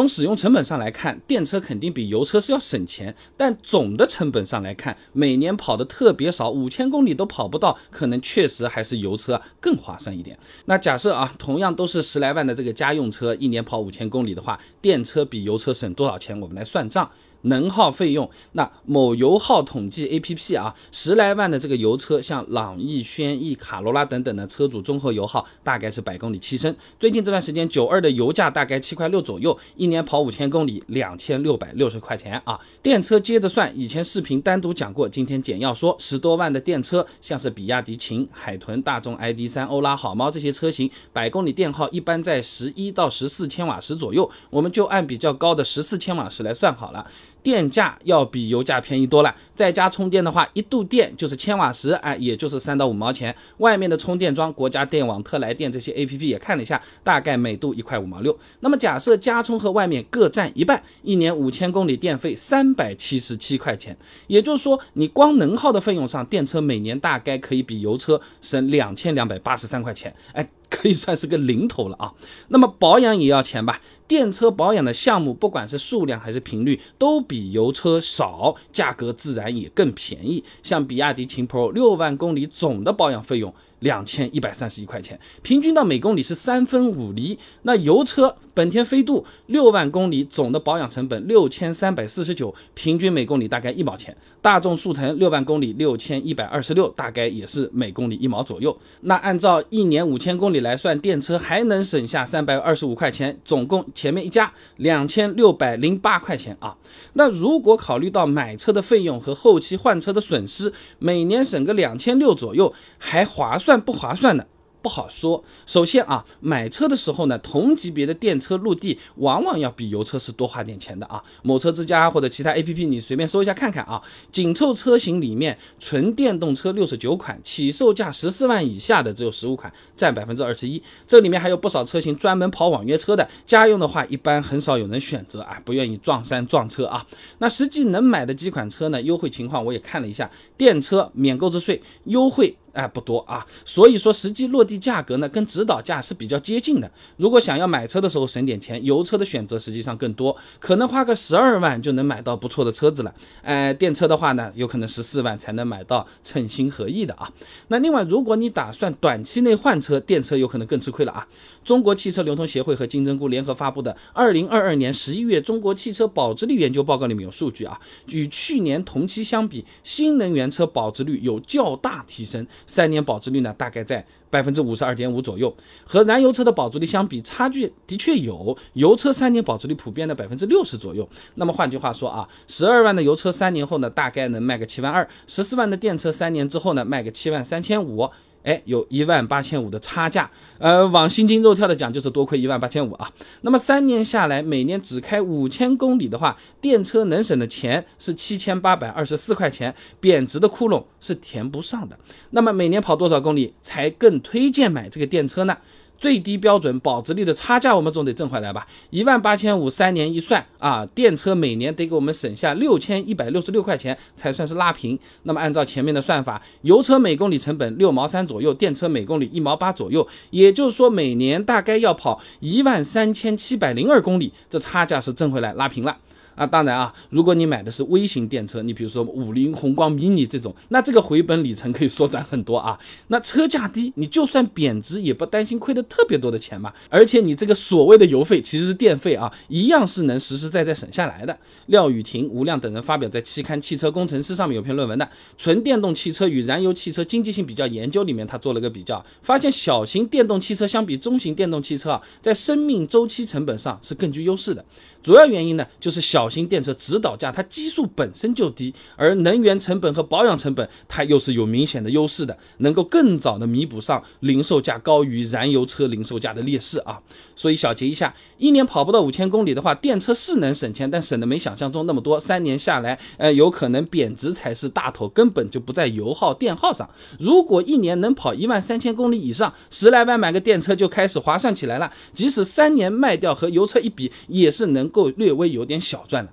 [0.00, 10.38] 从使用成本上来看，电车肯定比油车是要省钱，但总的成本上来看，每年跑的特别少，五千公里都跑不到，可能确实还是油车更划算一点。
[10.64, 16.40] 那假设啊，同样都是十来万的这个家用车，一年跑五千公里的话，电车比油车省多少钱？
[16.40, 17.10] 我们来算账。
[17.42, 26.74] 能耗费用，那某油耗统计 A P P 啊，十来万的这个油车，像朗逸、轩逸、卡罗拉等等的车主综合油耗大概是百公里七升。
[26.98, 32.58] 最近这段时间，九二的油价大概七块六左右，一年跑五千公里，两千六百六十块钱啊。
[32.82, 47.06] 电车接着算，以前视频单独讲过，今天简要说，十多万的电车，像是比亚迪秦、海豚、大众 ID 三、欧拉、好猫这些车型，百公里电耗一般在十一到十四千瓦时左右，我们就按比较高的十四千瓦时来算好了。
[47.42, 53.34] 电价要比油价便宜多了，在家充电的话，一度电就是千瓦时，哎，也就是三到五毛钱。
[53.58, 58.38] 外面的充电桩，国家电网、特来电这些 A P P 也看了一下，大概每度一块五毛六。
[58.60, 63.96] 那么假设家充和外面各占一半，一年五千公里电费三百七十七块钱。
[64.26, 70.48] 也就是说，你光能耗的费用上，电车每年大概可以比油车省两千两百八十三块钱，哎。
[70.70, 72.12] 可以算是个零头了啊。
[72.48, 73.80] 那么保养也要钱吧？
[74.08, 80.42] 电车保养的项目，不管是数量还是频率，都比油车少，价格自然也更便宜。
[80.62, 83.52] 像比亚迪秦 Pro 六万公里总的保养费用。
[83.80, 87.38] 两千一百三十一块钱，平均到每公里是三分五厘。
[87.62, 94.14] 那油车本田飞度六万公里总的保养成本六千三百四十九，平均每公里大概一毛钱。
[94.42, 98.76] 大众速腾六万公里六千一百二十六，大概也是每公里一毛左右。
[99.02, 106.76] 那按照一年五千公里来算，电车还能省下三百二十五块钱，总共前面一加两千六百零八块钱啊。
[107.14, 113.69] 那如果考虑到买车的费用和后期换车的损失，每年省个两千六左右，还划算。
[113.70, 114.44] 算不划算的。
[114.82, 115.44] 不好说。
[115.66, 121.22] 首先啊，买车的时候呢，同级别的电车陆地往往要比油车是多花点钱的啊。
[121.42, 124.00] 某车之家或者其他 A P P，你随便搜一下看看啊。
[124.32, 130.82] 紧凑车型里面，纯电动车六十九款，起售价十四万以下的只有十五款，占百分之二十一。
[131.06, 137.06] 这里面还有不少车型专门跑网约车的，家用的话一般很少有人选择啊，不愿意撞山撞车啊。
[137.36, 139.02] 那实际能买的几款车呢？
[139.02, 142.56] 优惠情况我也看了一下，电车免购置税优惠。
[142.72, 146.90] 哎，不多啊，所以说实际落地价格呢，跟指导价是比较接近的。
[147.16, 153.14] 如果想要买车的时候省点钱，油车的选择实际上更多，可能花个十二万就能买到不错的车子了。
[153.42, 157.30] 哎，电车的话呢，有可能十四万才能买到称心合意的啊。
[157.68, 161.26] 那另外，如果你打算短期内换车，电车有可能更吃亏了啊。
[161.64, 172.46] 中国汽车流通协会和金针菇联合发布的二零二二年十一月中国汽车保值率研究报告里面有数据啊，与去年同期相比，新能源车保值率有较大提升。
[172.66, 175.54] 三年保值率呢，大概在百分之五十二点五左右，
[175.84, 178.56] 和燃油车的保值率相比，差距的确有。
[178.74, 181.08] 油车三年保值率普遍的百分之六十左右。
[181.34, 188.08] 那么换句话说啊，十二万的油车三年后呢，大概能卖个七万二；十四万的电车三年之后呢，卖个七万三千五。
[188.42, 193.10] 哎，有一万八千五的差价，呃，往心惊肉跳的讲，就是多亏一万八千五啊。
[193.42, 201.98] 那么三年下来，每年只开五千公里的话，电车能省的钱是七千八百二十四块钱，贬值的窟窿是填不上的。
[202.30, 205.56] 那么每年跑多少公里才更推荐买这个电车呢？
[206.00, 208.66] 最低标准保值率的差价，我们总得挣回来吧？
[208.88, 214.98] 一万八千五三年一算啊，电车每年得给我们省下六千一百六十六块钱才算是拉平。
[215.24, 225.94] 那么按照前面的算法，油车每公里成本六毛三左右，电车每公里一毛八左右，也就是说每年大概要跑一万三千七百零二公里，这差价是挣回来拉平了。
[226.40, 232.78] 啊，当然啊，如果你买的是微型电车，你比如说五菱宏光 mini 这种，那这个回本里程可以缩短很多啊。
[233.08, 236.72] 那车价低，你就算贬值也不担心亏的特别多的钱嘛。
[236.88, 241.38] 而且你这个所谓的油费其实是电费啊，一样是能实实在在省下来的。
[241.66, 245.04] 廖雨婷、吴亮等人发表在期刊《汽车工程师》上面有篇论文的
[245.36, 254.64] 《纯电动汽车与燃油汽车经济性比较研究》里面，他做了个比较，发现小型电动汽车相比中型电动汽车啊，在生命周期成本上是更具优势的。
[255.02, 267.00] 主要原因呢，就是小型电车指导价它基数本身就低，而能源成本和保养成本它又是有明显的优势的，能够更早的弥补上零售价高于燃油车零售价的劣势啊。
[267.34, 272.20] 所以小结一下，一年跑不到五千公里的话，电车是能省钱，但省的没想象中那么多。
[272.20, 276.86] 三年下来，呃，有可能贬值才是大头，根本就不在油耗电耗上。
[277.18, 281.90] 如果一年能跑一万三千公里以上，十来万买个电车就开始划算起来了。
[282.12, 284.89] 即使三年卖掉和油车一比，也是能。
[284.90, 286.32] 够略微有点小赚的。